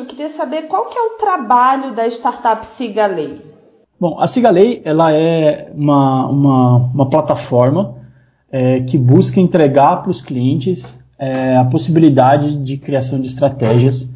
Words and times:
eu 0.00 0.06
queria 0.06 0.30
saber 0.30 0.62
qual 0.62 0.86
que 0.86 0.98
é 0.98 1.02
o 1.02 1.10
trabalho 1.10 1.94
da 1.94 2.06
startup 2.08 2.66
Sigalei. 2.66 3.40
Bom, 3.98 4.18
a 4.18 4.26
Sigalei 4.26 4.80
ela 4.84 5.12
é 5.12 5.70
uma, 5.74 6.26
uma, 6.26 6.76
uma 6.76 7.10
plataforma 7.10 7.96
é, 8.50 8.80
que 8.80 8.96
busca 8.96 9.38
entregar 9.40 9.96
para 9.96 10.10
os 10.10 10.22
clientes 10.22 10.98
é, 11.18 11.56
a 11.56 11.64
possibilidade 11.64 12.56
de 12.56 12.78
criação 12.78 13.20
de 13.20 13.28
estratégias 13.28 14.10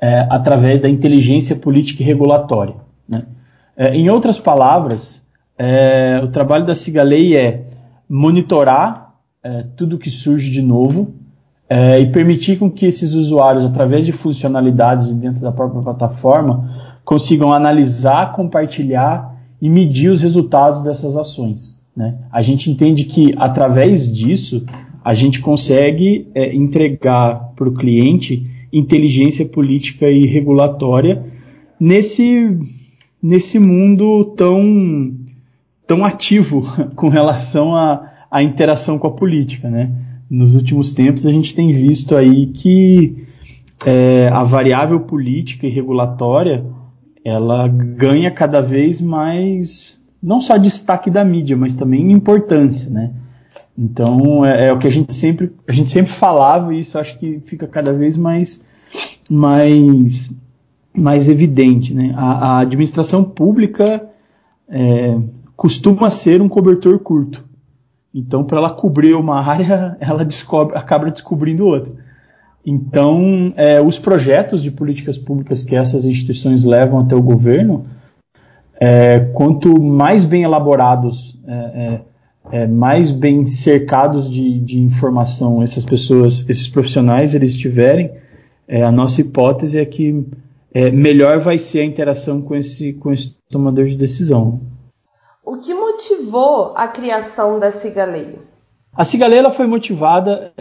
é, 0.00 0.26
através 0.28 0.80
da 0.80 0.88
inteligência 0.88 1.54
política 1.54 2.02
e 2.02 2.06
regulatória. 2.06 2.74
Né? 3.08 3.24
É, 3.76 3.94
em 3.94 4.10
outras 4.10 4.38
palavras, 4.38 5.24
é, 5.56 6.20
o 6.24 6.28
trabalho 6.28 6.66
da 6.66 6.74
Sigalei 6.74 7.36
é 7.36 7.66
monitorar 8.08 9.14
é, 9.44 9.64
tudo 9.76 9.96
que 9.96 10.10
surge 10.10 10.50
de 10.50 10.60
novo 10.60 11.19
é, 11.72 12.00
e 12.00 12.10
permitir 12.10 12.58
com 12.58 12.68
que 12.68 12.84
esses 12.84 13.14
usuários, 13.14 13.64
através 13.64 14.04
de 14.04 14.10
funcionalidades 14.10 15.14
dentro 15.14 15.40
da 15.40 15.52
própria 15.52 15.80
plataforma, 15.80 16.98
consigam 17.04 17.52
analisar, 17.52 18.32
compartilhar 18.32 19.36
e 19.62 19.68
medir 19.68 20.10
os 20.10 20.20
resultados 20.20 20.82
dessas 20.82 21.16
ações. 21.16 21.80
Né? 21.96 22.16
A 22.32 22.42
gente 22.42 22.68
entende 22.68 23.04
que 23.04 23.32
através 23.36 24.12
disso 24.12 24.64
a 25.04 25.14
gente 25.14 25.40
consegue 25.40 26.28
é, 26.34 26.52
entregar 26.54 27.52
para 27.54 27.68
o 27.68 27.74
cliente 27.74 28.50
inteligência 28.72 29.46
política 29.46 30.10
e 30.10 30.26
regulatória 30.26 31.24
nesse, 31.78 32.58
nesse 33.22 33.60
mundo 33.60 34.24
tão, 34.36 35.14
tão 35.86 36.04
ativo 36.04 36.62
com 36.96 37.08
relação 37.08 37.76
à, 37.76 38.42
interação 38.42 38.98
com 38.98 39.06
a 39.06 39.12
política. 39.12 39.70
Né? 39.70 40.09
Nos 40.30 40.54
últimos 40.54 40.92
tempos 40.92 41.26
a 41.26 41.32
gente 41.32 41.54
tem 41.56 41.72
visto 41.72 42.14
aí 42.14 42.46
que 42.46 43.26
é, 43.84 44.28
a 44.28 44.44
variável 44.44 45.00
política 45.00 45.66
e 45.66 45.70
regulatória 45.70 46.64
ela 47.24 47.66
ganha 47.66 48.30
cada 48.30 48.60
vez 48.60 49.00
mais 49.00 50.00
não 50.22 50.40
só 50.40 50.56
destaque 50.56 51.10
da 51.10 51.24
mídia, 51.24 51.56
mas 51.56 51.74
também 51.74 52.12
importância, 52.12 52.88
né? 52.88 53.10
Então 53.76 54.44
é, 54.44 54.68
é, 54.68 54.72
o 54.72 54.78
que 54.78 54.86
a 54.86 54.90
gente 54.90 55.12
sempre 55.12 55.52
a 55.66 55.72
gente 55.72 55.90
sempre 55.90 56.12
falava 56.12 56.72
e 56.72 56.78
isso 56.78 56.96
acho 56.96 57.18
que 57.18 57.40
fica 57.44 57.66
cada 57.66 57.92
vez 57.92 58.16
mais 58.16 58.64
mais 59.28 60.32
mais 60.94 61.28
evidente, 61.28 61.92
né? 61.92 62.14
A, 62.16 62.58
a 62.58 62.58
administração 62.60 63.24
pública 63.24 64.08
é, 64.68 65.18
costuma 65.56 66.08
ser 66.08 66.40
um 66.40 66.48
cobertor 66.48 67.00
curto. 67.00 67.49
Então, 68.14 68.44
para 68.44 68.58
ela 68.58 68.70
cobrir 68.70 69.14
uma 69.14 69.40
área, 69.44 69.96
ela 70.00 70.24
descobre, 70.24 70.76
acaba 70.76 71.10
descobrindo 71.10 71.66
outra. 71.66 71.92
Então, 72.66 73.52
é, 73.56 73.80
os 73.80 73.98
projetos 73.98 74.62
de 74.62 74.70
políticas 74.70 75.16
públicas 75.16 75.62
que 75.62 75.74
essas 75.74 76.04
instituições 76.04 76.62
levam 76.64 77.00
até 77.00 77.16
o 77.16 77.22
governo, 77.22 77.86
é, 78.78 79.20
quanto 79.20 79.80
mais 79.80 80.24
bem 80.24 80.42
elaborados, 80.42 81.38
é, 81.46 81.54
é, 81.54 82.62
é 82.62 82.66
mais 82.66 83.10
bem 83.10 83.46
cercados 83.46 84.28
de, 84.28 84.58
de, 84.60 84.78
informação 84.78 85.62
essas 85.62 85.84
pessoas, 85.84 86.48
esses 86.48 86.68
profissionais, 86.68 87.34
eles 87.34 87.56
tiverem, 87.56 88.10
é, 88.68 88.82
a 88.82 88.92
nossa 88.92 89.20
hipótese 89.20 89.78
é 89.78 89.84
que 89.84 90.24
melhor 90.92 91.40
vai 91.40 91.58
ser 91.58 91.80
a 91.80 91.84
interação 91.84 92.40
com 92.40 92.54
esse, 92.54 92.92
com 92.92 93.12
esse 93.12 93.34
tomador 93.50 93.86
de 93.86 93.96
decisão. 93.96 94.60
O 95.44 95.56
que 95.56 95.72
motivou 95.72 96.72
a 96.76 96.86
criação 96.86 97.58
da 97.58 97.72
Cigaleia? 97.72 98.38
A 98.92 99.04
Cigaleia 99.04 99.48
foi 99.50 99.66
motivada 99.66 100.52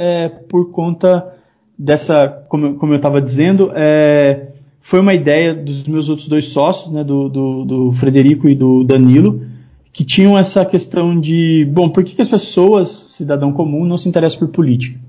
por 0.47 0.72
conta 0.72 1.35
dessa, 1.77 2.45
como, 2.50 2.75
como 2.75 2.94
eu 2.94 2.97
estava 2.97 3.22
dizendo, 3.22 3.72
é, 3.73 4.50
foi 4.81 5.00
uma 5.00 5.13
ideia 5.13 5.53
dos 5.53 5.88
meus 5.88 6.09
outros 6.09 6.28
dois 6.28 6.50
sócios, 6.50 6.91
né, 6.91 7.03
do, 7.03 7.29
do, 7.29 7.66
do, 7.66 7.91
Frederico 7.94 8.50
e 8.50 8.56
do 8.56 8.84
Danilo, 8.84 9.45
que 9.91 10.03
tinham 10.03 10.38
essa 10.38 10.66
questão 10.66 11.19
de, 11.19 11.68
bom, 11.72 11.89
por 11.89 12.03
que, 12.03 12.16
que 12.16 12.22
as 12.22 12.28
pessoas, 12.28 12.89
cidadão 12.89 13.51
comum, 13.53 13.85
não 13.85 13.97
se 13.97 14.07
interessam 14.09 14.39
por 14.39 14.50
política? 14.50 15.00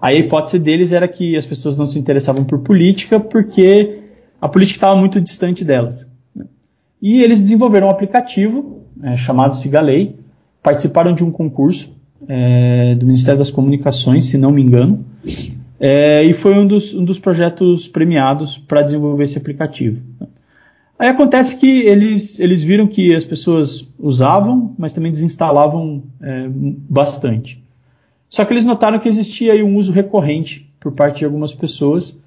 Aí 0.00 0.16
a 0.16 0.20
hipótese 0.20 0.58
deles 0.58 0.92
era 0.92 1.08
que 1.08 1.36
as 1.36 1.44
pessoas 1.44 1.76
não 1.76 1.86
se 1.86 1.98
interessavam 1.98 2.44
por 2.44 2.60
política 2.60 3.18
porque 3.18 4.02
a 4.40 4.48
política 4.48 4.76
estava 4.76 4.94
muito 4.94 5.20
distante 5.20 5.64
delas. 5.64 6.06
Né? 6.34 6.46
E 7.02 7.22
eles 7.22 7.40
desenvolveram 7.40 7.88
um 7.88 7.90
aplicativo 7.90 8.77
é, 9.02 9.16
chamado 9.16 9.54
Sigalei, 9.54 10.16
participaram 10.62 11.12
de 11.12 11.24
um 11.24 11.30
concurso 11.30 11.92
é, 12.28 12.94
do 12.94 13.06
Ministério 13.06 13.38
das 13.38 13.50
Comunicações, 13.50 14.26
se 14.26 14.36
não 14.36 14.50
me 14.50 14.62
engano, 14.62 15.04
é, 15.80 16.22
e 16.24 16.32
foi 16.32 16.54
um 16.54 16.66
dos, 16.66 16.94
um 16.94 17.04
dos 17.04 17.18
projetos 17.18 17.86
premiados 17.86 18.58
para 18.58 18.82
desenvolver 18.82 19.24
esse 19.24 19.38
aplicativo. 19.38 20.02
Aí 20.98 21.08
acontece 21.08 21.56
que 21.56 21.82
eles, 21.82 22.40
eles 22.40 22.60
viram 22.60 22.88
que 22.88 23.14
as 23.14 23.24
pessoas 23.24 23.88
usavam, 23.98 24.74
mas 24.76 24.92
também 24.92 25.12
desinstalavam 25.12 26.02
é, 26.20 26.48
bastante. 26.50 27.62
Só 28.28 28.44
que 28.44 28.52
eles 28.52 28.64
notaram 28.64 28.98
que 28.98 29.08
existia 29.08 29.64
um 29.64 29.76
uso 29.76 29.92
recorrente 29.92 30.68
por 30.80 30.92
parte 30.92 31.20
de 31.20 31.24
algumas 31.24 31.54
pessoas 31.54 32.18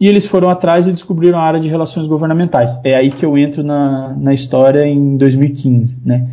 e 0.00 0.06
eles 0.06 0.26
foram 0.26 0.48
atrás 0.48 0.86
e 0.86 0.92
descobriram 0.92 1.38
a 1.38 1.42
área 1.42 1.58
de 1.58 1.68
relações 1.68 2.06
governamentais. 2.06 2.78
É 2.84 2.94
aí 2.94 3.10
que 3.10 3.26
eu 3.26 3.36
entro 3.36 3.64
na, 3.64 4.14
na 4.16 4.32
história 4.32 4.86
em 4.86 5.16
2015, 5.16 6.00
né? 6.04 6.28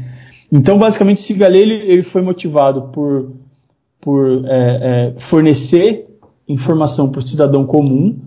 Então, 0.52 0.78
basicamente, 0.78 1.18
o 1.18 1.22
Cigalê 1.22 1.59
ele, 1.59 1.74
ele 1.74 2.03
foi 2.03 2.22
motivado 2.22 2.84
por, 2.94 3.31
por 4.00 4.46
é, 4.46 5.14
é, 5.16 5.20
fornecer 5.20 6.06
informação 6.48 7.09
para 7.09 7.20
o 7.20 7.22
cidadão 7.24 7.66
comum, 7.66 8.20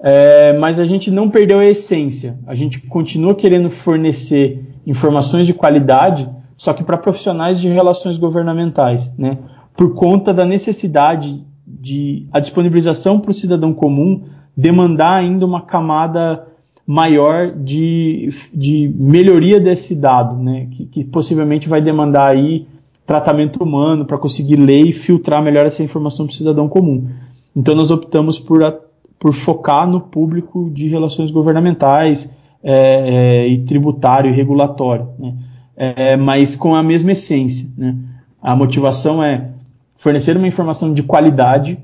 é, 0.00 0.56
mas 0.58 0.78
a 0.78 0.84
gente 0.84 1.10
não 1.10 1.28
perdeu 1.28 1.58
a 1.58 1.66
essência. 1.66 2.38
A 2.46 2.54
gente 2.54 2.80
continua 2.80 3.34
querendo 3.34 3.68
fornecer 3.68 4.64
informações 4.86 5.46
de 5.46 5.52
qualidade, 5.52 6.28
só 6.56 6.72
que 6.72 6.82
para 6.82 6.96
profissionais 6.96 7.60
de 7.60 7.68
relações 7.68 8.16
governamentais, 8.16 9.12
né? 9.18 9.36
Por 9.76 9.94
conta 9.94 10.32
da 10.32 10.46
necessidade 10.46 11.44
de 11.66 12.26
a 12.32 12.40
disponibilização 12.40 13.20
para 13.20 13.30
o 13.30 13.34
cidadão 13.34 13.74
comum 13.74 14.24
demandar 14.58 15.14
ainda 15.14 15.46
uma 15.46 15.62
camada 15.62 16.44
maior 16.84 17.52
de, 17.52 18.28
de 18.52 18.92
melhoria 18.96 19.60
desse 19.60 19.94
dado, 19.94 20.34
né? 20.36 20.66
Que, 20.72 20.86
que 20.86 21.04
possivelmente 21.04 21.68
vai 21.68 21.80
demandar 21.80 22.26
aí 22.26 22.66
tratamento 23.06 23.62
humano 23.62 24.04
para 24.04 24.18
conseguir 24.18 24.56
ler 24.56 24.88
e 24.88 24.92
filtrar 24.92 25.40
melhor 25.40 25.64
essa 25.64 25.84
informação 25.84 26.26
para 26.26 26.32
o 26.32 26.36
cidadão 26.36 26.68
comum. 26.68 27.08
Então 27.54 27.72
nós 27.72 27.92
optamos 27.92 28.40
por, 28.40 28.64
a, 28.64 28.74
por 29.16 29.32
focar 29.32 29.88
no 29.88 30.00
público 30.00 30.68
de 30.70 30.88
relações 30.88 31.30
governamentais 31.30 32.28
é, 32.60 32.72
é, 32.72 33.48
e 33.48 33.58
tributário 33.58 34.28
e 34.28 34.34
regulatório, 34.34 35.08
né? 35.20 35.34
é, 35.76 36.16
mas 36.16 36.56
com 36.56 36.74
a 36.74 36.82
mesma 36.82 37.12
essência. 37.12 37.70
Né? 37.78 37.94
A 38.42 38.56
motivação 38.56 39.22
é 39.22 39.50
fornecer 39.96 40.36
uma 40.36 40.48
informação 40.48 40.92
de 40.92 41.04
qualidade 41.04 41.78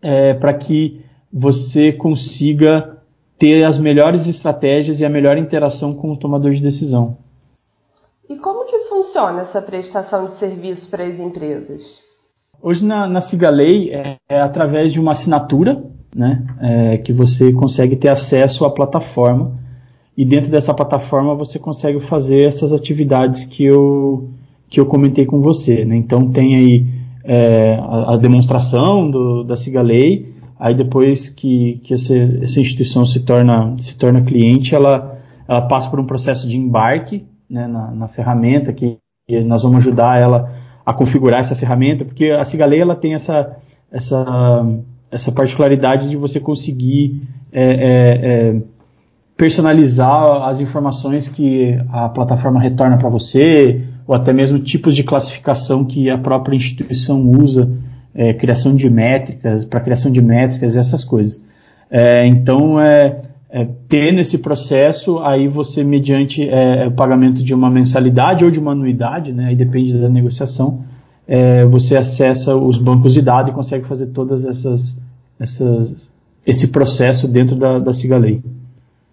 é, 0.00 0.34
para 0.34 0.54
que 0.54 1.04
você 1.38 1.92
consiga 1.92 2.96
ter 3.36 3.62
as 3.62 3.78
melhores 3.78 4.26
estratégias 4.26 5.00
e 5.00 5.04
a 5.04 5.10
melhor 5.10 5.36
interação 5.36 5.92
com 5.92 6.10
o 6.10 6.16
tomador 6.16 6.52
de 6.52 6.62
decisão. 6.62 7.18
E 8.26 8.36
como 8.36 8.64
que 8.64 8.78
funciona 8.88 9.42
essa 9.42 9.60
prestação 9.60 10.24
de 10.24 10.32
serviço 10.32 10.88
para 10.88 11.04
as 11.04 11.20
empresas? 11.20 12.00
Hoje 12.62 12.86
na, 12.86 13.06
na 13.06 13.20
Cigalei 13.20 13.92
é, 13.92 14.16
é, 14.26 14.40
através 14.40 14.94
de 14.94 14.98
uma 14.98 15.12
assinatura, 15.12 15.84
né, 16.14 16.42
é, 16.58 16.96
que 16.96 17.12
você 17.12 17.52
consegue 17.52 17.96
ter 17.96 18.08
acesso 18.08 18.64
à 18.64 18.70
plataforma 18.70 19.52
e 20.16 20.24
dentro 20.24 20.50
dessa 20.50 20.72
plataforma 20.72 21.34
você 21.34 21.58
consegue 21.58 22.00
fazer 22.00 22.46
essas 22.46 22.72
atividades 22.72 23.44
que 23.44 23.62
eu, 23.62 24.30
que 24.70 24.80
eu 24.80 24.86
comentei 24.86 25.26
com 25.26 25.42
você. 25.42 25.84
Né? 25.84 25.96
Então 25.96 26.30
tem 26.30 26.56
aí 26.56 26.86
é, 27.22 27.74
a, 27.74 28.14
a, 28.14 28.16
demonstração 28.16 29.10
do, 29.10 29.44
da 29.44 29.56
Cigalei, 29.56 30.34
aí 30.58 30.74
depois 30.74 31.28
que, 31.28 31.80
que 31.84 31.94
essa, 31.94 32.14
essa 32.42 32.60
instituição 32.60 33.04
se 33.04 33.20
torna, 33.20 33.76
se 33.80 33.96
torna 33.96 34.22
cliente, 34.22 34.74
ela, 34.74 35.18
ela 35.46 35.62
passa 35.62 35.88
por 35.90 36.00
um 36.00 36.06
processo 36.06 36.48
de 36.48 36.56
embarque 36.56 37.24
né, 37.48 37.66
na, 37.66 37.90
na 37.90 38.08
ferramenta 38.08 38.72
que 38.72 38.98
nós 39.44 39.62
vamos 39.62 39.78
ajudar 39.78 40.20
ela 40.20 40.52
a 40.84 40.92
configurar 40.92 41.40
essa 41.40 41.56
ferramenta, 41.56 42.04
porque 42.04 42.30
a 42.30 42.44
Cigaleia 42.44 42.82
ela 42.82 42.94
tem 42.94 43.12
essa, 43.12 43.56
essa, 43.90 44.64
essa 45.10 45.32
particularidade 45.32 46.08
de 46.08 46.16
você 46.16 46.38
conseguir 46.38 47.22
é, 47.52 47.64
é, 47.64 48.50
é, 48.50 48.62
personalizar 49.36 50.48
as 50.48 50.60
informações 50.60 51.26
que 51.26 51.76
a 51.90 52.08
plataforma 52.08 52.60
retorna 52.60 52.96
para 52.96 53.08
você, 53.08 53.84
ou 54.06 54.14
até 54.14 54.32
mesmo 54.32 54.60
tipos 54.60 54.94
de 54.94 55.02
classificação 55.02 55.84
que 55.84 56.08
a 56.08 56.16
própria 56.16 56.54
instituição 56.54 57.20
usa, 57.28 57.68
é, 58.16 58.32
criação 58.32 58.74
de 58.74 58.88
métricas, 58.88 59.64
para 59.64 59.80
criação 59.80 60.10
de 60.10 60.22
métricas, 60.22 60.76
essas 60.76 61.04
coisas. 61.04 61.44
É, 61.90 62.26
então, 62.26 62.80
é, 62.80 63.20
é, 63.50 63.68
tendo 63.88 64.20
esse 64.20 64.38
processo, 64.38 65.18
aí 65.20 65.46
você, 65.46 65.84
mediante 65.84 66.48
é, 66.48 66.86
o 66.86 66.92
pagamento 66.92 67.42
de 67.42 67.54
uma 67.54 67.70
mensalidade 67.70 68.44
ou 68.44 68.50
de 68.50 68.58
uma 68.58 68.72
anuidade, 68.72 69.32
né, 69.32 69.48
aí 69.48 69.56
depende 69.56 69.92
da 69.98 70.08
negociação, 70.08 70.80
é, 71.28 71.64
você 71.66 71.96
acessa 71.96 72.56
os 72.56 72.78
bancos 72.78 73.12
de 73.12 73.20
dados 73.20 73.52
e 73.52 73.54
consegue 73.54 73.84
fazer 73.84 74.06
todas 74.06 74.46
essas, 74.46 74.96
essas 75.38 76.10
esse 76.46 76.68
processo 76.68 77.26
dentro 77.26 77.56
da, 77.56 77.80
da 77.80 77.92
Cigalei. 77.92 78.42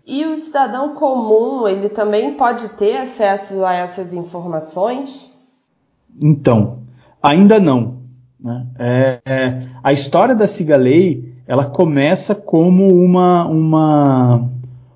E 0.06 0.26
o 0.26 0.38
cidadão 0.38 0.94
comum, 0.94 1.68
ele 1.68 1.90
também 1.90 2.36
pode 2.36 2.70
ter 2.70 2.98
acesso 2.98 3.66
a 3.66 3.74
essas 3.74 4.14
informações? 4.14 5.32
Então, 6.22 6.80
ainda 7.22 7.60
não. 7.60 8.03
Né? 8.44 8.68
É, 8.78 9.22
é, 9.26 9.62
a 9.82 9.94
história 9.94 10.36
da 10.36 10.46
Cigalei, 10.46 11.34
ela 11.48 11.66
começa 11.66 12.36
como 12.36 12.94
uma, 12.94 13.46
uma, 13.46 14.50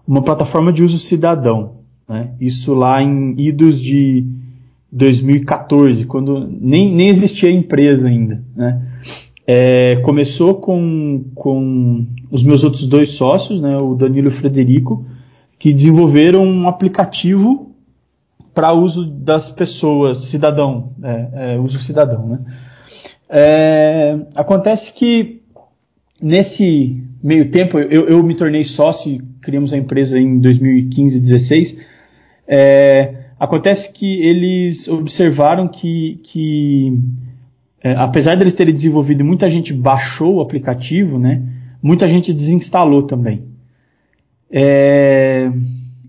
uma 0.05 0.21
plataforma 0.21 0.73
de 0.73 0.83
uso 0.83 0.99
cidadão. 0.99 1.77
Né? 2.07 2.31
Isso 2.41 2.73
lá 2.73 3.01
em 3.01 3.33
idos 3.39 3.81
de 3.81 4.25
2014, 4.91 6.05
quando 6.05 6.47
nem, 6.59 6.94
nem 6.94 7.07
existia 7.07 7.49
empresa 7.49 8.09
ainda. 8.09 8.44
Né? 8.55 8.81
É, 9.45 9.95
começou 9.97 10.55
com, 10.55 11.23
com 11.33 12.05
os 12.29 12.43
meus 12.43 12.65
outros 12.65 12.85
dois 12.85 13.13
sócios, 13.13 13.61
né, 13.61 13.77
o 13.77 13.95
Danilo 13.95 14.27
e 14.27 14.29
o 14.29 14.31
Frederico, 14.31 15.05
que 15.57 15.71
desenvolveram 15.71 16.43
um 16.43 16.67
aplicativo 16.67 17.71
para 18.53 18.73
uso 18.73 19.05
das 19.05 19.50
pessoas, 19.50 20.17
cidadão, 20.17 20.89
é, 21.01 21.53
é, 21.53 21.59
uso 21.59 21.79
cidadão. 21.79 22.27
Né? 22.27 22.39
É, 23.29 24.18
acontece 24.35 24.94
que 24.94 25.41
nesse 26.21 27.03
meio 27.21 27.51
tempo 27.51 27.77
eu, 27.77 28.07
eu, 28.07 28.24
me 28.24 28.33
tornei 28.35 28.63
sócio 28.63 29.12
e 29.12 29.21
criamos 29.41 29.74
a 29.74 29.77
empresa 29.77 30.18
em 30.18 30.39
2015 30.39 31.19
16 31.19 31.77
é, 32.47 33.15
acontece 33.39 33.91
que 33.91 34.21
eles 34.21 34.88
observaram 34.88 35.68
que, 35.68 36.19
que 36.24 36.97
é, 37.83 37.91
apesar 37.94 38.35
deles 38.35 38.56
terem 38.56 38.74
desenvolvido 38.74 39.24
muita 39.24 39.50
gente 39.50 39.74
baixou 39.74 40.35
o 40.35 40.41
aplicativo, 40.41 41.19
né, 41.19 41.41
muita 41.81 42.07
gente 42.07 42.33
desinstalou 42.33 43.03
também. 43.03 43.44
É, 44.50 45.51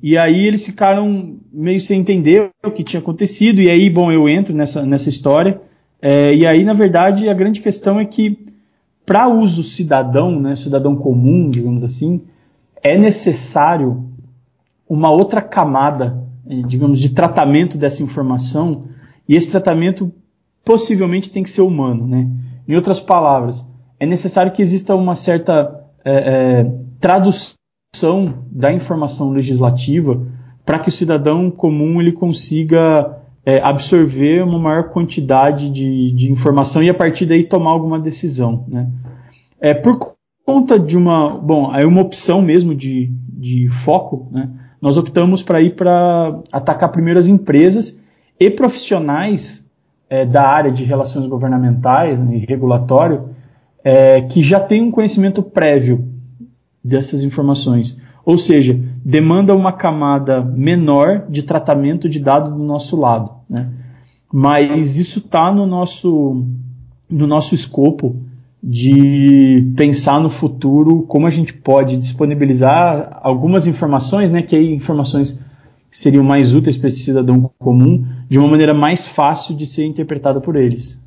e 0.02 0.16
aí 0.16 0.46
eles 0.46 0.64
ficaram 0.64 1.36
meio 1.52 1.80
sem 1.80 2.00
entender 2.00 2.50
o 2.64 2.70
que 2.70 2.84
tinha 2.84 3.00
acontecido, 3.00 3.60
e 3.60 3.68
aí, 3.68 3.90
bom, 3.90 4.12
eu 4.12 4.28
entro 4.28 4.54
nessa, 4.54 4.86
nessa 4.86 5.08
história, 5.08 5.60
é, 6.00 6.34
e 6.34 6.46
aí, 6.46 6.64
na 6.64 6.74
verdade, 6.74 7.28
a 7.28 7.34
grande 7.34 7.60
questão 7.60 7.98
é 7.98 8.04
que, 8.04 8.46
para 9.04 9.28
uso 9.28 9.62
cidadão, 9.62 10.38
né, 10.40 10.54
cidadão 10.54 10.94
comum, 10.94 11.50
digamos 11.50 11.82
assim, 11.82 12.22
é 12.82 12.96
necessário 12.96 14.04
uma 14.88 15.10
outra 15.10 15.42
camada, 15.42 16.22
é, 16.48 16.62
digamos, 16.62 17.00
de 17.00 17.10
tratamento 17.10 17.76
dessa 17.76 18.02
informação, 18.02 18.84
e 19.28 19.34
esse 19.34 19.50
tratamento 19.50 20.12
possivelmente 20.64 21.30
tem 21.30 21.42
que 21.42 21.50
ser 21.50 21.62
humano. 21.62 22.06
Né? 22.06 22.28
Em 22.66 22.74
outras 22.74 23.00
palavras, 23.00 23.66
é 23.98 24.06
necessário 24.06 24.52
que 24.52 24.62
exista 24.62 24.94
uma 24.94 25.16
certa 25.16 25.84
é, 26.04 26.12
é, 26.60 26.72
tradução 27.00 27.54
da 28.50 28.72
informação 28.72 29.30
legislativa 29.30 30.26
para 30.64 30.78
que 30.78 30.88
o 30.88 30.92
cidadão 30.92 31.50
comum 31.50 32.00
ele 32.00 32.12
consiga 32.12 33.18
é, 33.44 33.60
absorver 33.60 34.42
uma 34.42 34.58
maior 34.58 34.90
quantidade 34.90 35.70
de, 35.70 36.12
de, 36.12 36.30
informação 36.30 36.82
e 36.82 36.90
a 36.90 36.94
partir 36.94 37.26
daí 37.26 37.44
tomar 37.44 37.70
alguma 37.70 37.98
decisão. 37.98 38.64
Né? 38.68 38.88
É, 39.60 39.74
por 39.74 40.14
conta 40.44 40.78
de 40.78 40.96
uma, 40.96 41.30
bom, 41.38 41.70
aí 41.70 41.84
uma 41.84 42.00
opção 42.00 42.42
mesmo 42.42 42.74
de, 42.74 43.10
de 43.28 43.68
foco, 43.68 44.28
né? 44.30 44.50
nós 44.80 44.96
optamos 44.96 45.42
para 45.42 45.60
ir 45.60 45.74
para 45.74 46.40
atacar 46.52 46.90
primeiro 46.90 47.18
as 47.18 47.26
empresas 47.26 48.00
e 48.38 48.50
profissionais 48.50 49.68
é, 50.08 50.24
da 50.24 50.46
área 50.46 50.70
de 50.70 50.84
relações 50.84 51.26
governamentais 51.26 52.18
né, 52.18 52.36
e 52.36 52.46
regulatório 52.46 53.30
é, 53.84 54.22
que 54.22 54.42
já 54.42 54.60
tem 54.60 54.82
um 54.82 54.90
conhecimento 54.90 55.42
prévio 55.42 56.08
dessas 56.82 57.22
informações. 57.22 58.00
Ou 58.24 58.38
seja, 58.38 58.78
demanda 59.08 59.56
uma 59.56 59.72
camada 59.72 60.42
menor 60.42 61.24
de 61.30 61.42
tratamento 61.42 62.10
de 62.10 62.20
dado 62.20 62.54
do 62.54 62.62
nosso 62.62 62.94
lado. 62.94 63.30
Né? 63.48 63.70
Mas 64.30 64.98
isso 64.98 65.18
está 65.20 65.50
no 65.50 65.64
nosso, 65.64 66.44
no 67.08 67.26
nosso 67.26 67.54
escopo 67.54 68.16
de 68.62 69.72
pensar 69.74 70.20
no 70.20 70.28
futuro 70.28 71.04
como 71.04 71.26
a 71.26 71.30
gente 71.30 71.54
pode 71.54 71.96
disponibilizar 71.96 73.18
algumas 73.22 73.66
informações, 73.66 74.30
né, 74.30 74.42
que 74.42 74.54
aí 74.54 74.74
informações 74.74 75.42
seriam 75.90 76.22
mais 76.22 76.52
úteis 76.52 76.76
para 76.76 76.88
esse 76.88 77.00
cidadão 77.00 77.50
comum, 77.58 78.04
de 78.28 78.38
uma 78.38 78.48
maneira 78.48 78.74
mais 78.74 79.06
fácil 79.06 79.56
de 79.56 79.66
ser 79.66 79.86
interpretada 79.86 80.38
por 80.38 80.54
eles. 80.54 81.02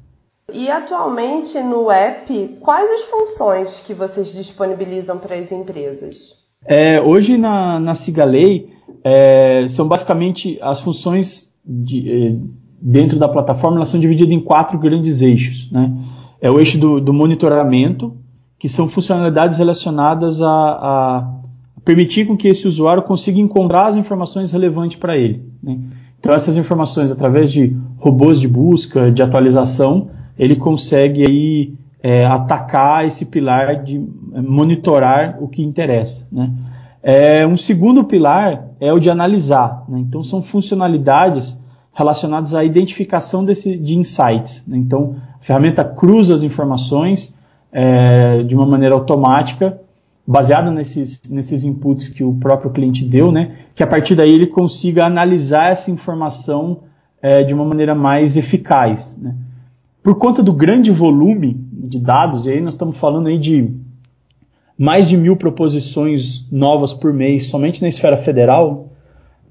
E 0.51 0.71
atualmente 0.71 1.61
no 1.61 1.91
app, 1.91 2.57
quais 2.61 2.89
as 2.89 3.01
funções 3.01 3.83
que 3.85 3.93
vocês 3.93 4.33
disponibilizam 4.33 5.19
para 5.19 5.35
as 5.35 5.51
empresas? 5.51 6.40
É, 6.65 7.01
hoje 7.01 7.37
na, 7.37 7.79
na 7.79 7.95
Cigalei 7.95 8.69
é, 9.03 9.67
são 9.67 9.87
basicamente 9.87 10.59
as 10.61 10.79
funções 10.79 11.51
de, 11.65 12.09
é, 12.09 12.35
dentro 12.81 13.17
da 13.17 13.27
plataforma, 13.27 13.77
elas 13.77 13.89
são 13.89 13.99
divididas 13.99 14.33
em 14.33 14.39
quatro 14.39 14.77
grandes 14.77 15.21
eixos. 15.21 15.71
Né? 15.71 15.91
É 16.39 16.49
o 16.49 16.59
eixo 16.59 16.77
do, 16.77 16.99
do 16.99 17.13
monitoramento, 17.13 18.15
que 18.59 18.69
são 18.69 18.87
funcionalidades 18.87 19.57
relacionadas 19.57 20.41
a, 20.41 20.49
a, 20.49 21.33
permitir 21.83 22.27
com 22.27 22.37
que 22.37 22.47
esse 22.47 22.67
usuário 22.67 23.03
consiga 23.03 23.39
encontrar 23.39 23.87
as 23.87 23.95
informações 23.95 24.51
relevantes 24.51 24.97
para 24.97 25.17
ele. 25.17 25.43
Né? 25.61 25.79
Então 26.19 26.31
essas 26.31 26.57
informações, 26.57 27.11
através 27.11 27.51
de 27.51 27.75
robôs 27.97 28.39
de 28.39 28.47
busca, 28.47 29.11
de 29.11 29.23
atualização, 29.23 30.09
ele 30.37 30.55
consegue 30.55 31.25
aí 31.25 31.73
é, 32.03 32.25
atacar 32.25 33.05
esse 33.05 33.25
pilar 33.25 33.83
de 33.83 33.99
monitorar 34.33 35.37
o 35.41 35.47
que 35.47 35.61
interessa. 35.61 36.25
Né? 36.31 36.51
É, 37.03 37.45
um 37.45 37.57
segundo 37.57 38.03
pilar 38.03 38.69
é 38.79 38.91
o 38.91 38.99
de 38.99 39.09
analisar. 39.09 39.85
Né? 39.87 39.99
Então 39.99 40.23
são 40.23 40.41
funcionalidades 40.41 41.59
relacionadas 41.93 42.53
à 42.53 42.63
identificação 42.63 43.45
desse, 43.45 43.77
de 43.77 43.97
insights. 43.97 44.63
Né? 44.67 44.77
Então 44.77 45.15
a 45.39 45.43
ferramenta 45.43 45.83
cruza 45.83 46.33
as 46.33 46.43
informações 46.43 47.35
é, 47.71 48.43
de 48.43 48.55
uma 48.55 48.65
maneira 48.65 48.95
automática, 48.95 49.79
baseada 50.25 50.71
nesses, 50.71 51.21
nesses 51.29 51.63
inputs 51.63 52.07
que 52.07 52.23
o 52.23 52.33
próprio 52.33 52.71
cliente 52.71 53.03
deu, 53.03 53.31
né? 53.31 53.57
que 53.75 53.83
a 53.83 53.87
partir 53.87 54.15
daí 54.15 54.31
ele 54.31 54.47
consiga 54.47 55.05
analisar 55.05 55.71
essa 55.71 55.91
informação 55.91 56.79
é, 57.21 57.43
de 57.43 57.53
uma 57.53 57.65
maneira 57.65 57.93
mais 57.93 58.37
eficaz. 58.37 59.17
Né? 59.21 59.35
por 60.03 60.15
conta 60.15 60.41
do 60.41 60.51
grande 60.51 60.91
volume 60.91 61.59
de 61.87 61.99
dados, 61.99 62.45
e 62.45 62.51
aí 62.51 62.61
nós 62.61 62.73
estamos 62.73 62.97
falando 62.97 63.27
aí 63.27 63.37
de 63.37 63.73
mais 64.77 65.07
de 65.07 65.17
mil 65.17 65.35
proposições 65.35 66.45
novas 66.51 66.93
por 66.93 67.13
mês 67.13 67.47
somente 67.47 67.81
na 67.81 67.87
esfera 67.87 68.17
federal, 68.17 68.89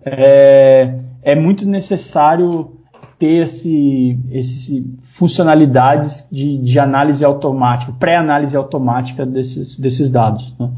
é, 0.05 0.99
é 1.23 1.35
muito 1.35 1.67
necessário 1.67 2.73
ter 3.19 3.43
esse, 3.43 4.19
esse 4.31 4.93
funcionalidades 5.03 6.27
de, 6.33 6.57
de 6.59 6.79
análise 6.79 7.25
automática, 7.25 7.93
pré-análise 7.99 8.57
automática 8.57 9.27
desses, 9.27 9.79
desses 9.79 10.11
dados. 10.11 10.55
Né? 10.59 10.71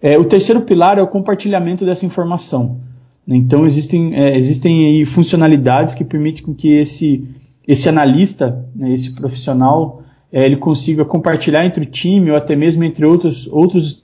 É, 0.00 0.18
o 0.18 0.24
terceiro 0.24 0.62
pilar 0.62 0.98
é 0.98 1.02
o 1.02 1.08
compartilhamento 1.08 1.84
dessa 1.84 2.06
informação. 2.06 2.80
Então 3.26 3.64
existem, 3.64 4.14
é, 4.14 4.36
existem 4.36 4.86
aí 4.86 5.04
funcionalidades 5.04 5.94
que 5.94 6.04
permitem 6.04 6.54
que 6.54 6.72
esse 6.72 7.28
esse 7.66 7.88
analista, 7.88 8.66
né, 8.74 8.92
esse 8.92 9.12
profissional, 9.12 10.02
é, 10.32 10.44
ele 10.44 10.56
consiga 10.56 11.04
compartilhar 11.04 11.64
entre 11.66 11.82
o 11.82 11.86
time 11.86 12.30
ou 12.30 12.36
até 12.36 12.56
mesmo 12.56 12.82
entre 12.84 13.04
outros, 13.04 13.46
outros 13.48 14.02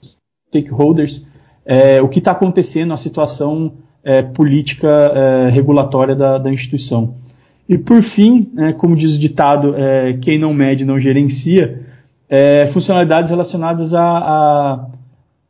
stakeholders 0.49 1.27
é, 1.69 2.01
o 2.01 2.09
que 2.09 2.17
está 2.17 2.31
acontecendo, 2.31 2.93
a 2.93 2.97
situação 2.97 3.73
é, 4.03 4.23
política 4.23 4.87
é, 4.87 5.49
regulatória 5.51 6.15
da, 6.15 6.39
da, 6.39 6.51
instituição. 6.51 7.13
E 7.67 7.77
por 7.77 8.01
fim, 8.01 8.49
né, 8.53 8.73
como 8.73 8.95
diz 8.95 9.15
o 9.15 9.19
ditado, 9.19 9.75
é, 9.75 10.13
quem 10.13 10.39
não 10.39 10.51
mede 10.51 10.83
não 10.83 10.99
gerencia, 10.99 11.85
é, 12.27 12.65
funcionalidades 12.65 13.29
relacionadas 13.29 13.93
à, 13.93 14.87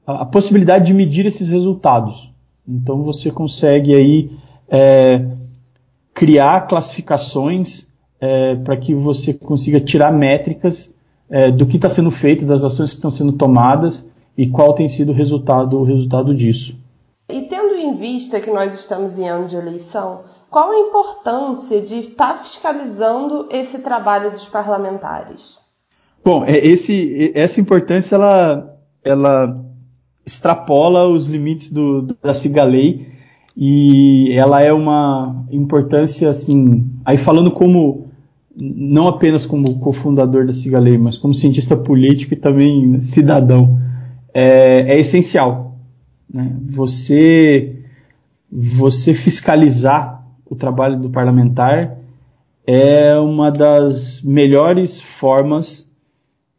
à, 0.06 0.26
possibilidade 0.26 0.88
de 0.88 0.94
medir 0.94 1.26
esses 1.26 1.48
resultados. 1.48 2.30
Então 2.68 3.02
você 3.02 3.32
consegue 3.32 3.96
aí 3.96 4.30
criar 6.14 6.68
classificações 6.68 7.89
é, 8.22 8.56
para 8.56 8.78
que 8.78 8.94
você 8.94 9.34
consiga 9.34 9.80
tirar 9.80 10.12
métricas 10.12 10.96
é, 11.30 11.52
do 11.52 11.66
que 11.66 11.76
está 11.76 11.90
sendo 11.90 12.12
feito, 12.12 12.46
das 12.46 12.64
ações 12.64 12.92
que 12.92 12.98
estão 12.98 13.12
sendo 13.12 13.34
tomadas 13.34 14.10
e 14.38 14.50
qual 14.50 14.74
tem 14.74 14.90
sido 14.90 15.12
o 15.12 15.16
resultado, 15.16 15.80
o 15.80 15.84
resultado 15.84 16.34
disso. 16.36 16.78
E 17.30 17.42
tendo 17.44 17.76
em 17.76 17.96
vista 17.96 18.40
que 18.40 18.50
nós 18.50 18.74
estamos 18.74 19.20
em 19.20 19.28
ano 19.28 19.48
de 19.48 19.56
eleição, 19.56 20.22
qual 20.50 20.72
a 20.72 20.80
importância 20.80 21.82
de 21.82 21.96
estar 21.96 22.34
tá 22.34 22.44
fiscalizando 22.44 23.48
esse 23.52 23.80
trabalho 23.80 24.32
dos 24.32 24.46
parlamentares? 24.46 25.58
Bom, 26.24 26.44
é, 26.44 26.58
esse, 26.58 27.32
essa 27.36 27.62
importância 27.62 28.16
ela, 28.16 28.78
ela 29.04 29.64
extrapola 30.26 31.08
os 31.08 31.28
limites 31.28 31.72
do, 31.72 32.02
da 32.22 32.34
Cigalei 32.34 33.08
e 33.56 34.34
ela 34.38 34.62
é 34.62 34.74
uma 34.74 35.46
importância 35.52 36.30
assim, 36.30 36.90
aí 37.06 37.18
falando 37.18 37.52
como 37.52 38.09
não 38.60 39.08
apenas 39.08 39.46
como 39.46 39.80
cofundador 39.80 40.46
da 40.46 40.52
Cigalei, 40.52 40.98
mas 40.98 41.18
como 41.18 41.34
cientista 41.34 41.78
político 41.78 42.34
e 42.34 42.38
também 42.38 43.00
cidadão, 43.00 43.80
é, 44.34 44.96
é 44.96 45.00
essencial. 45.00 45.78
né, 46.32 46.56
você, 46.68 47.84
você 48.52 49.14
fiscalizar 49.14 50.26
o 50.46 50.56
trabalho 50.56 51.00
do 51.00 51.10
parlamentar 51.10 51.98
é 52.66 53.18
uma 53.18 53.52
das 53.52 54.22
melhores 54.22 55.00
formas 55.00 55.90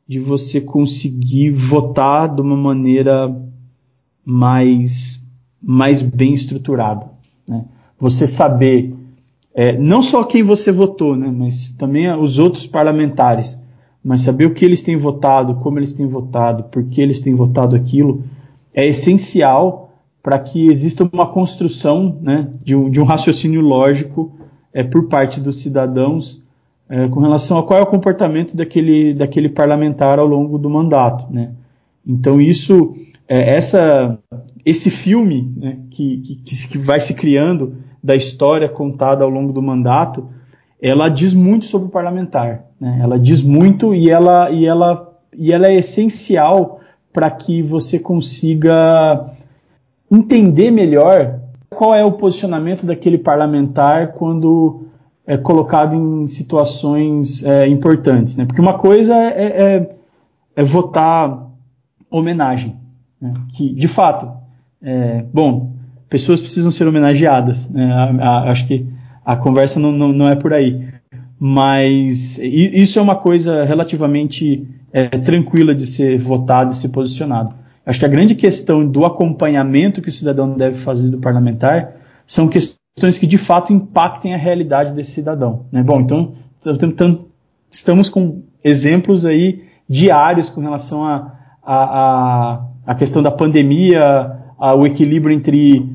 de 0.08 0.18
você 0.18 0.60
conseguir 0.60 1.50
votar 1.50 2.34
de 2.34 2.40
uma 2.40 2.56
maneira 2.56 3.32
mais, 4.24 5.24
mais 5.62 6.02
bem 6.02 6.34
estruturada. 6.34 7.06
Né? 7.46 7.64
Você 7.98 8.26
saber 8.26 8.89
é, 9.54 9.76
não 9.76 10.00
só 10.02 10.24
quem 10.24 10.42
você 10.42 10.70
votou, 10.70 11.16
né, 11.16 11.32
mas 11.34 11.72
também 11.72 12.12
os 12.12 12.38
outros 12.38 12.66
parlamentares, 12.66 13.58
mas 14.02 14.22
saber 14.22 14.46
o 14.46 14.54
que 14.54 14.64
eles 14.64 14.82
têm 14.82 14.96
votado, 14.96 15.56
como 15.56 15.78
eles 15.78 15.92
têm 15.92 16.06
votado, 16.06 16.64
por 16.64 16.84
que 16.84 17.00
eles 17.00 17.20
têm 17.20 17.34
votado 17.34 17.76
aquilo, 17.76 18.24
é 18.72 18.86
essencial 18.86 19.92
para 20.22 20.38
que 20.38 20.68
exista 20.68 21.08
uma 21.12 21.26
construção 21.26 22.18
né, 22.20 22.48
de, 22.62 22.76
um, 22.76 22.90
de 22.90 23.00
um 23.00 23.04
raciocínio 23.04 23.60
lógico 23.60 24.32
é, 24.72 24.82
por 24.82 25.08
parte 25.08 25.40
dos 25.40 25.60
cidadãos 25.60 26.42
é, 26.88 27.08
com 27.08 27.20
relação 27.20 27.58
a 27.58 27.62
qual 27.62 27.78
é 27.78 27.82
o 27.82 27.86
comportamento 27.86 28.56
daquele, 28.56 29.14
daquele 29.14 29.48
parlamentar 29.48 30.18
ao 30.18 30.26
longo 30.26 30.58
do 30.58 30.68
mandato. 30.68 31.32
Né. 31.32 31.52
Então 32.06 32.40
isso, 32.40 32.94
é, 33.28 33.54
essa, 33.54 34.18
esse 34.64 34.90
filme 34.90 35.52
né, 35.56 35.78
que, 35.90 36.18
que, 36.44 36.68
que 36.68 36.78
vai 36.78 37.00
se 37.00 37.14
criando 37.14 37.76
da 38.02 38.14
história 38.14 38.68
contada 38.68 39.24
ao 39.24 39.30
longo 39.30 39.52
do 39.52 39.62
mandato, 39.62 40.28
ela 40.80 41.08
diz 41.08 41.34
muito 41.34 41.66
sobre 41.66 41.88
o 41.88 41.90
parlamentar. 41.90 42.64
Né? 42.80 42.98
Ela 43.02 43.18
diz 43.18 43.42
muito 43.42 43.94
e 43.94 44.10
ela, 44.10 44.50
e 44.50 44.66
ela, 44.66 45.12
e 45.36 45.52
ela 45.52 45.66
é 45.66 45.76
essencial 45.76 46.80
para 47.12 47.30
que 47.30 47.60
você 47.60 47.98
consiga 47.98 49.30
entender 50.10 50.70
melhor 50.70 51.40
qual 51.68 51.94
é 51.94 52.04
o 52.04 52.12
posicionamento 52.12 52.86
daquele 52.86 53.18
parlamentar 53.18 54.12
quando 54.12 54.86
é 55.26 55.36
colocado 55.36 55.94
em 55.94 56.26
situações 56.26 57.44
é, 57.44 57.68
importantes. 57.68 58.36
Né? 58.36 58.44
Porque 58.44 58.60
uma 58.60 58.78
coisa 58.78 59.14
é, 59.14 59.76
é, 59.76 59.96
é 60.56 60.64
votar 60.64 61.48
homenagem, 62.10 62.76
né? 63.20 63.32
que 63.54 63.72
de 63.72 63.86
fato, 63.86 64.28
é, 64.82 65.24
bom, 65.32 65.69
pessoas 66.10 66.40
precisam 66.40 66.72
ser 66.72 66.86
homenageadas. 66.88 67.70
Né? 67.70 67.90
A, 67.90 68.28
a, 68.28 68.50
acho 68.50 68.66
que 68.66 68.84
a 69.24 69.36
conversa 69.36 69.78
não, 69.78 69.92
não, 69.92 70.12
não, 70.12 70.28
é 70.28 70.34
por 70.34 70.52
aí. 70.52 70.88
Mas 71.38 72.38
isso 72.38 72.98
é 72.98 73.02
uma 73.02 73.16
coisa 73.16 73.64
relativamente 73.64 74.66
é, 74.92 75.08
tranquila 75.08 75.74
de 75.74 75.86
ser 75.86 76.18
votado 76.18 76.72
e 76.72 76.76
ser 76.76 76.88
posicionado. 76.88 77.54
Acho 77.86 78.00
que 78.00 78.04
a 78.04 78.08
grande 78.08 78.34
questão 78.34 78.86
do 78.86 79.06
acompanhamento 79.06 80.02
que 80.02 80.08
o 80.08 80.12
cidadão 80.12 80.54
deve 80.54 80.76
fazer 80.76 81.08
do 81.08 81.18
parlamentar 81.18 81.96
são 82.26 82.46
questões 82.48 83.16
que 83.18 83.26
de 83.26 83.38
fato 83.38 83.72
impactem 83.72 84.34
a 84.34 84.36
realidade 84.36 84.92
desse 84.92 85.12
cidadão. 85.12 85.64
Né? 85.72 85.82
Bom, 85.82 86.00
então, 86.00 86.34
estamos 87.70 88.10
com 88.10 88.42
exemplos 88.62 89.24
aí 89.24 89.64
diários 89.88 90.50
com 90.50 90.60
relação 90.60 91.04
a, 91.04 91.32
a, 91.62 91.74
a, 91.74 92.64
a 92.86 92.94
questão 92.94 93.22
da 93.22 93.30
pandemia, 93.30 94.40
o 94.60 94.86
equilíbrio 94.86 95.34
entre 95.34 95.89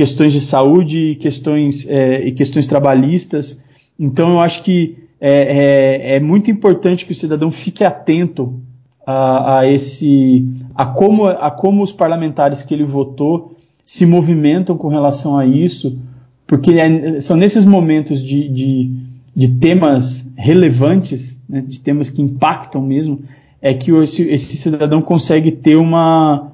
questões 0.00 0.32
de 0.32 0.40
saúde 0.40 0.98
e 0.98 1.14
questões, 1.14 1.86
é, 1.86 2.26
e 2.26 2.32
questões 2.32 2.66
trabalhistas. 2.66 3.62
Então, 3.98 4.30
eu 4.30 4.40
acho 4.40 4.62
que 4.62 4.96
é, 5.20 6.14
é, 6.14 6.16
é 6.16 6.20
muito 6.20 6.50
importante 6.50 7.04
que 7.04 7.12
o 7.12 7.14
cidadão 7.14 7.50
fique 7.50 7.84
atento 7.84 8.58
a, 9.06 9.58
a, 9.58 9.70
esse, 9.70 10.42
a 10.74 10.86
como, 10.86 11.26
a 11.26 11.50
como 11.50 11.82
os 11.82 11.92
parlamentares 11.92 12.62
que 12.62 12.72
ele 12.72 12.84
votou 12.84 13.58
se 13.84 14.06
movimentam 14.06 14.74
com 14.74 14.88
relação 14.88 15.36
a 15.36 15.44
isso, 15.44 15.98
porque 16.46 16.70
é, 16.80 17.20
são 17.20 17.36
nesses 17.36 17.66
momentos 17.66 18.22
de, 18.22 18.48
de, 18.48 18.90
de 19.36 19.48
temas 19.48 20.26
relevantes, 20.34 21.38
né, 21.46 21.60
de 21.60 21.78
temas 21.78 22.08
que 22.08 22.22
impactam 22.22 22.80
mesmo, 22.80 23.20
é 23.60 23.74
que 23.74 23.92
esse, 23.92 24.22
esse 24.22 24.56
cidadão 24.56 25.02
consegue 25.02 25.52
ter 25.52 25.76
uma, 25.76 26.49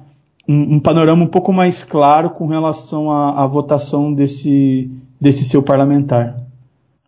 um, 0.47 0.75
um, 0.75 0.79
panorama 0.79 1.23
um 1.23 1.27
pouco 1.27 1.51
mais 1.51 1.83
claro 1.83 2.29
com 2.31 2.47
relação 2.47 3.11
à, 3.11 3.43
à 3.43 3.47
votação 3.47 4.13
desse, 4.13 4.89
desse 5.19 5.43
seu 5.43 5.61
parlamentar. 5.61 6.37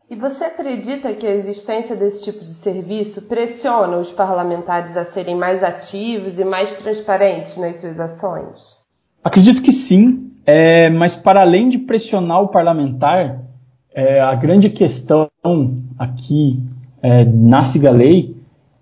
E 0.10 0.16
você 0.16 0.46
acredita 0.46 1.14
que 1.14 1.28
a 1.28 1.36
existência 1.36 1.96
desse 1.96 2.24
tipo 2.24 2.44
de 2.44 2.50
serviço 2.50 3.22
pressiona 3.22 3.98
os 3.98 4.12
parlamentares 4.12 4.98
a 4.98 5.06
serem 5.06 5.36
mais 5.36 5.64
ativos 5.64 6.40
e 6.40 6.44
mais 6.44 6.74
transparentes 6.74 7.58
nas 7.58 7.76
suas 7.76 8.00
ações? 8.00 8.76
Acredito 9.24 9.62
que 9.62 9.72
sim, 9.72 10.32
é, 10.46 10.90
mas 10.90 11.16
para 11.16 11.42
além 11.42 11.70
de 11.70 11.78
pressionar 11.78 12.42
o 12.42 12.48
parlamentar, 12.48 13.40
é, 13.94 14.20
a 14.20 14.34
grande 14.34 14.70
questão 14.70 15.30
aqui 15.98 16.60
é, 17.04 17.24
na 17.26 17.64
Cigalei 17.64 18.39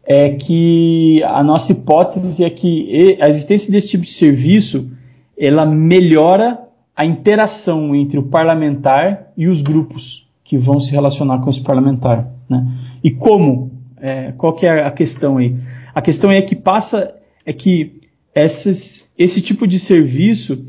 é 0.07 0.29
que 0.29 1.21
a 1.23 1.43
nossa 1.43 1.73
hipótese 1.73 2.41
é 2.41 2.49
que 2.49 3.17
a 3.19 3.27
existência 3.27 3.69
desse 3.69 3.89
tipo 3.89 4.05
de 4.05 4.11
serviço 4.11 4.89
ela 5.37 5.65
melhora 5.65 6.59
a 6.95 7.05
interação 7.05 7.93
entre 7.93 8.17
o 8.17 8.23
parlamentar 8.23 9.33
e 9.35 9.49
os 9.49 9.61
grupos 9.61 10.25
que 10.45 10.57
vão 10.57 10.79
se 10.79 10.91
relacionar 10.91 11.39
com 11.39 11.49
esse 11.49 11.59
parlamentar. 11.61 12.31
Né? 12.49 12.65
E 13.03 13.11
como? 13.11 13.71
É, 13.99 14.31
qual 14.37 14.53
que 14.53 14.65
é 14.65 14.85
a 14.85 14.91
questão 14.91 15.37
aí? 15.37 15.55
A 15.93 16.01
questão 16.01 16.31
é 16.31 16.41
que 16.41 16.55
passa 16.55 17.13
é 17.45 17.51
que 17.51 17.99
esses, 18.33 19.05
esse 19.17 19.41
tipo 19.41 19.67
de 19.67 19.77
serviço 19.77 20.65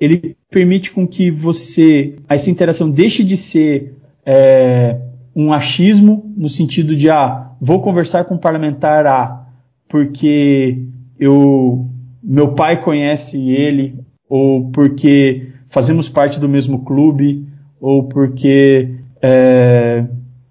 ele 0.00 0.36
permite 0.48 0.92
com 0.92 1.06
que 1.06 1.32
você 1.32 2.14
essa 2.28 2.48
interação 2.48 2.88
deixe 2.88 3.24
de 3.24 3.36
ser 3.36 3.96
é, 4.24 5.00
um 5.38 5.52
achismo 5.52 6.34
no 6.36 6.48
sentido 6.48 6.96
de 6.96 7.08
ah 7.08 7.52
vou 7.60 7.80
conversar 7.80 8.24
com 8.24 8.34
o 8.34 8.40
parlamentar 8.40 9.06
A 9.06 9.46
porque 9.88 10.82
eu 11.16 11.86
meu 12.20 12.54
pai 12.54 12.82
conhece 12.82 13.48
ele 13.48 14.00
ou 14.28 14.68
porque 14.72 15.50
fazemos 15.68 16.08
parte 16.08 16.40
do 16.40 16.48
mesmo 16.48 16.80
clube 16.80 17.46
ou 17.80 18.08
porque 18.08 18.96
é, 19.22 20.06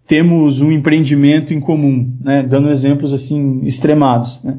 temos 0.07 0.61
um 0.61 0.71
empreendimento 0.71 1.53
em 1.53 1.59
comum, 1.59 2.09
né, 2.21 2.41
dando 2.41 2.69
exemplos 2.69 3.11
assim 3.11 3.65
extremados. 3.65 4.39
Né. 4.41 4.55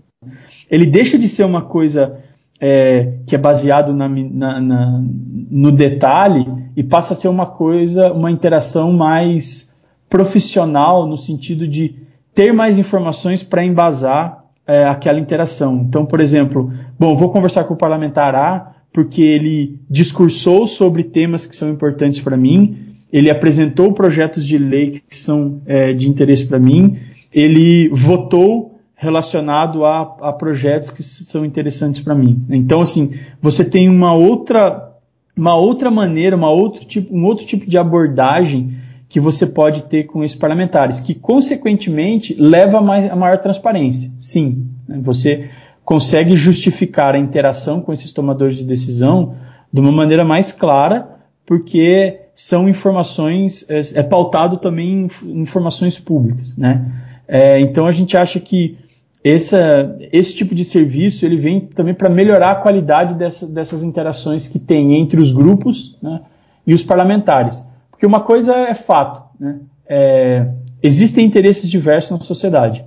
Ele 0.70 0.85
deixa 0.85 1.18
de 1.18 1.26
ser 1.26 1.44
uma 1.44 1.62
coisa 1.62 2.18
é, 2.61 3.14
que 3.26 3.35
é 3.35 3.38
baseado 3.38 3.94
na, 3.94 4.06
na, 4.06 4.61
na, 4.61 5.04
no 5.50 5.73
detalhe 5.73 6.47
e 6.76 6.82
passa 6.82 7.14
a 7.14 7.16
ser 7.16 7.28
uma 7.28 7.47
coisa, 7.47 8.12
uma 8.12 8.30
interação 8.30 8.92
mais 8.92 9.75
profissional 10.09 11.07
no 11.07 11.17
sentido 11.17 11.67
de 11.67 11.97
ter 12.35 12.53
mais 12.53 12.79
informações 12.79 13.43
para 13.43 13.65
embasar 13.65 14.45
é, 14.67 14.85
aquela 14.85 15.19
interação. 15.19 15.85
Então, 15.88 16.07
por 16.07 16.21
exemplo, 16.21 16.73
bom, 16.99 17.17
vou 17.17 17.31
conversar 17.31 17.65
com 17.65 17.75
o 17.75 17.79
parlamentar 17.79 18.35
A 18.35 18.75
porque 18.93 19.23
ele 19.23 19.81
discursou 19.88 20.67
sobre 20.67 21.05
temas 21.05 21.45
que 21.45 21.55
são 21.55 21.69
importantes 21.71 22.21
para 22.21 22.37
mim 22.37 22.88
ele 23.12 23.31
apresentou 23.31 23.93
projetos 23.93 24.45
de 24.45 24.59
lei 24.59 25.03
que 25.09 25.17
são 25.17 25.62
é, 25.67 25.93
de 25.93 26.09
interesse 26.09 26.47
para 26.47 26.59
mim, 26.59 26.99
ele 27.33 27.88
votou 27.88 28.79
relacionado 28.95 29.85
a, 29.85 30.00
a, 30.21 30.33
projetos 30.33 30.91
que 30.91 31.03
são 31.03 31.45
interessantes 31.45 32.00
para 32.00 32.15
mim. 32.15 32.45
Então, 32.50 32.81
assim, 32.81 33.15
você 33.41 33.65
tem 33.65 33.88
uma 33.88 34.12
outra, 34.12 34.93
uma 35.37 35.57
outra 35.57 35.91
maneira, 35.91 36.37
uma 36.37 36.50
outro 36.50 36.85
tipo, 36.85 37.15
um 37.15 37.25
outro 37.25 37.47
tipo 37.47 37.69
de 37.69 37.79
abordagem 37.79 38.77
que 39.09 39.19
você 39.19 39.47
pode 39.47 39.85
ter 39.85 40.05
com 40.05 40.23
esses 40.23 40.37
parlamentares, 40.37 41.00
que 41.00 41.15
consequentemente 41.15 42.35
leva 42.35 42.79
a, 42.79 42.83
mais, 42.83 43.11
a 43.11 43.17
maior 43.17 43.38
transparência. 43.38 44.11
Sim, 44.19 44.67
né? 44.87 44.99
você 45.00 45.49
consegue 45.85 46.37
justificar 46.37 47.15
a 47.15 47.19
interação 47.19 47.81
com 47.81 47.93
esses 47.93 48.12
tomadores 48.12 48.57
de 48.57 48.65
decisão 48.65 49.35
de 49.73 49.81
uma 49.81 49.93
maneira 49.93 50.25
mais 50.25 50.53
clara, 50.53 51.09
porque 51.47 52.21
são 52.35 52.69
informações, 52.69 53.65
é, 53.71 53.81
é 54.00 54.03
pautado 54.03 54.59
também 54.59 55.09
em 55.25 55.41
informações 55.41 55.99
públicas, 55.99 56.57
né? 56.57 56.85
É, 57.27 57.61
então 57.61 57.87
a 57.87 57.93
gente 57.93 58.17
acha 58.17 58.38
que 58.38 58.79
essa, 59.25 59.97
esse 60.12 60.35
tipo 60.35 60.55
de 60.55 60.65
serviço 60.65 61.27
ele 61.27 61.37
vem 61.37 61.61
também 61.61 61.93
para 61.93 62.09
melhorar 62.09 62.53
a 62.53 62.55
qualidade 62.57 63.15
dessa, 63.15 63.47
dessas 63.47 63.83
interações 63.83 64.49
que 64.49 64.59
tem 64.59 64.95
entre 64.95 65.21
os 65.21 65.33
grupos 65.33 65.97
né, 66.00 66.21
e 66.67 66.73
os 66.73 66.83
parlamentares. 66.83 67.67
Porque 67.99 68.07
uma 68.07 68.21
coisa 68.21 68.55
é 68.55 68.76
fato, 68.76 69.25
né? 69.40 69.59
É, 69.85 70.49
existem 70.81 71.26
interesses 71.26 71.69
diversos 71.69 72.12
na 72.12 72.21
sociedade. 72.21 72.85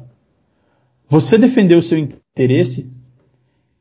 Você 1.10 1.38
defender 1.38 1.76
o 1.76 1.84
seu 1.84 1.98
interesse, 1.98 2.90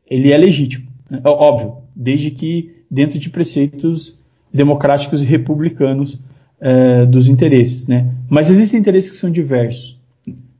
ele 0.05 0.33
é 0.33 0.37
legítimo, 0.37 0.89
né? 1.09 1.21
óbvio, 1.25 1.85
desde 1.95 2.33
que 2.33 2.83
dentro 2.91 3.17
de 3.17 3.31
preceitos 3.31 4.19
democráticos 4.53 5.23
e 5.23 5.25
republicanos 5.25 6.21
é, 6.61 7.07
dos 7.07 7.29
interesses. 7.29 7.87
Né? 7.87 8.13
Mas 8.29 8.51
existem 8.51 8.81
interesses 8.81 9.13
que 9.13 9.17
são 9.17 9.31
diversos. 9.31 10.01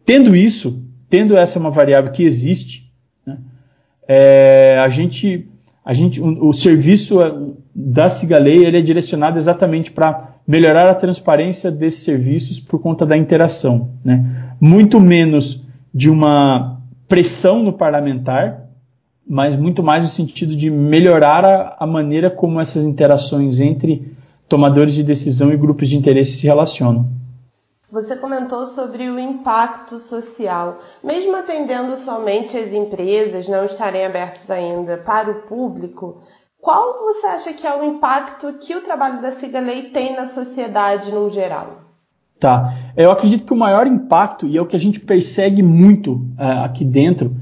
Tendo 0.05 0.37
isso, 0.37 0.85
tendo 1.09 1.37
essa 1.37 1.59
uma 1.59 1.73
variável 1.73 2.13
que 2.13 2.23
existe, 2.23 2.89
né, 3.27 3.39
é, 4.07 4.79
a, 4.79 4.89
gente, 4.89 5.49
a 5.85 5.93
gente, 5.93 6.21
o, 6.21 6.51
o 6.51 6.53
serviço 6.53 7.21
é, 7.21 7.35
da 7.75 8.09
Cigalei 8.09 8.65
ele 8.65 8.79
é 8.79 8.83
direcionado 8.83 9.37
exatamente 9.37 9.91
para 9.91 10.30
melhorar 10.51 10.91
a 10.91 10.95
transparência 10.97 11.71
desses 11.71 12.03
serviços 12.03 12.59
por 12.59 12.81
conta 12.81 13.07
da 13.07 13.17
interação, 13.17 13.93
né? 14.05 14.53
Muito 14.61 15.01
menos 15.01 15.63
de 15.95 16.11
uma 16.11 16.81
pressão 17.07 17.63
no 17.63 17.73
parlamentar, 17.73 18.63
mas 19.25 19.55
muito 19.55 19.81
mais 19.81 20.03
no 20.03 20.11
sentido 20.11 20.57
de 20.57 20.69
melhorar 20.69 21.47
a, 21.47 21.77
a 21.79 21.87
maneira 21.87 22.29
como 22.29 22.61
essas 22.61 22.85
interações 22.85 23.61
entre 23.61 24.13
tomadores 24.49 24.93
de 24.93 25.05
decisão 25.05 25.53
e 25.53 25.57
grupos 25.57 25.89
de 25.89 25.97
interesse 25.97 26.39
se 26.39 26.49
relacionam. 26.49 27.07
Você 27.89 28.17
comentou 28.17 28.67
sobre 28.67 29.09
o 29.09 29.21
impacto 29.21 30.01
social. 30.01 30.81
Mesmo 31.03 31.37
atendendo 31.37 31.97
somente 31.97 32.57
as 32.57 32.73
empresas, 32.73 33.49
não 33.49 33.67
estarem 33.67 34.05
abertos 34.05 34.51
ainda 34.51 34.97
para 34.97 35.31
o 35.31 35.43
público, 35.43 36.23
qual 36.61 36.99
você 37.05 37.27
acha 37.27 37.53
que 37.53 37.67
é 37.67 37.75
o 37.75 37.85
impacto 37.85 38.55
que 38.61 38.75
o 38.75 38.83
trabalho 38.83 39.23
da 39.23 39.33
Cigalei 39.33 39.85
tem 39.91 40.15
na 40.15 40.29
sociedade 40.29 41.11
no 41.11 41.31
geral? 41.31 41.81
Tá. 42.39 42.75
Eu 42.97 43.11
acredito 43.11 43.45
que 43.45 43.53
o 43.53 43.57
maior 43.57 43.87
impacto, 43.87 44.47
e 44.47 44.57
é 44.57 44.63
o 44.63 44.67
que 44.67 44.77
a 44.77 44.81
gente 44.81 44.99
persegue 44.99 45.63
muito 45.63 46.15
uh, 46.39 46.65
aqui 46.65 46.85
dentro, 46.85 47.35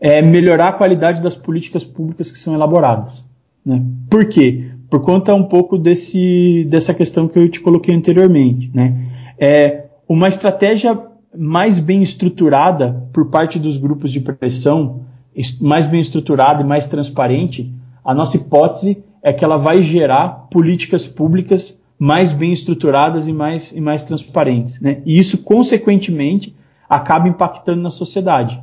é 0.00 0.22
melhorar 0.22 0.68
a 0.68 0.72
qualidade 0.72 1.22
das 1.22 1.34
políticas 1.34 1.84
públicas 1.84 2.30
que 2.30 2.38
são 2.38 2.54
elaboradas. 2.54 3.28
Né? 3.64 3.82
Por 4.10 4.28
quê? 4.28 4.70
Por 4.90 5.00
conta 5.00 5.34
um 5.34 5.44
pouco 5.44 5.78
desse, 5.78 6.64
dessa 6.68 6.94
questão 6.94 7.26
que 7.26 7.38
eu 7.38 7.48
te 7.48 7.60
coloquei 7.60 7.94
anteriormente. 7.94 8.70
Né? 8.72 8.94
É, 9.38 9.84
uma 10.08 10.28
estratégia 10.28 11.00
mais 11.36 11.80
bem 11.80 12.02
estruturada 12.02 13.08
por 13.12 13.30
parte 13.30 13.58
dos 13.58 13.76
grupos 13.76 14.12
de 14.12 14.20
pressão, 14.20 15.00
mais 15.60 15.86
bem 15.86 16.00
estruturada 16.00 16.62
e 16.62 16.66
mais 16.66 16.86
transparente, 16.86 17.72
a 18.04 18.14
nossa 18.14 18.36
hipótese 18.36 19.02
é 19.22 19.32
que 19.32 19.44
ela 19.44 19.56
vai 19.56 19.82
gerar 19.82 20.48
políticas 20.50 21.06
públicas 21.06 21.82
mais 21.98 22.32
bem 22.32 22.52
estruturadas 22.52 23.26
e 23.26 23.32
mais, 23.32 23.72
e 23.72 23.80
mais 23.80 24.04
transparentes. 24.04 24.80
Né? 24.80 25.00
E 25.06 25.18
isso, 25.18 25.38
consequentemente, 25.38 26.54
acaba 26.88 27.28
impactando 27.28 27.82
na 27.82 27.90
sociedade. 27.90 28.60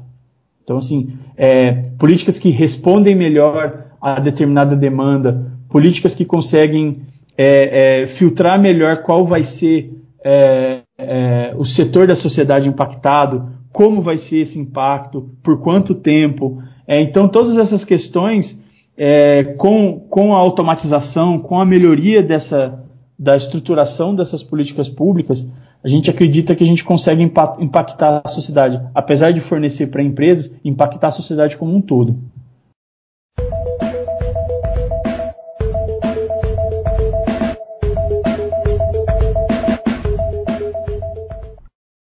Então, 0.63 0.77
assim, 0.77 1.13
é, 1.35 1.73
políticas 1.97 2.37
que 2.37 2.49
respondem 2.49 3.15
melhor 3.15 3.85
a 4.01 4.19
determinada 4.19 4.75
demanda, 4.75 5.51
políticas 5.69 6.13
que 6.13 6.25
conseguem 6.25 7.01
é, 7.37 8.01
é, 8.01 8.07
filtrar 8.07 8.59
melhor 8.59 9.03
qual 9.03 9.25
vai 9.25 9.43
ser 9.43 9.91
é, 10.23 10.81
é, 10.97 11.53
o 11.57 11.65
setor 11.65 12.05
da 12.05 12.15
sociedade 12.15 12.69
impactado, 12.69 13.49
como 13.71 14.01
vai 14.01 14.17
ser 14.17 14.39
esse 14.39 14.59
impacto, 14.59 15.29
por 15.41 15.59
quanto 15.59 15.95
tempo. 15.95 16.61
É, 16.87 17.01
então, 17.01 17.27
todas 17.27 17.57
essas 17.57 17.83
questões, 17.83 18.63
é, 19.03 19.43
com, 19.43 19.99
com 19.99 20.35
a 20.35 20.37
automatização, 20.37 21.39
com 21.39 21.59
a 21.59 21.65
melhoria 21.65 22.21
dessa, 22.21 22.83
da 23.17 23.35
estruturação 23.35 24.13
dessas 24.13 24.43
políticas 24.43 24.87
públicas, 24.87 25.49
a 25.83 25.87
gente 25.87 26.07
acredita 26.07 26.55
que 26.55 26.63
a 26.63 26.67
gente 26.67 26.83
consegue 26.83 27.23
impactar 27.23 28.21
a 28.23 28.27
sociedade, 28.27 28.79
apesar 28.93 29.31
de 29.31 29.39
fornecer 29.39 29.87
para 29.87 30.03
empresas, 30.03 30.55
impactar 30.63 31.07
a 31.07 31.11
sociedade 31.11 31.57
como 31.57 31.75
um 31.75 31.81
todo. 31.81 32.15